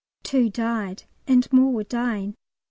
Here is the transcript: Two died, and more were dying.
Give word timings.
Two 0.23 0.49
died, 0.49 1.03
and 1.27 1.47
more 1.53 1.71
were 1.71 1.83
dying. 1.83 2.33